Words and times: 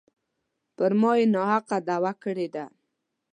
پر 0.75 0.91
ما 1.01 1.11
یې 1.19 1.25
ناحقه 1.33 1.77
دعوه 1.87 2.13
کړې 2.23 2.47
ده. 2.55 2.65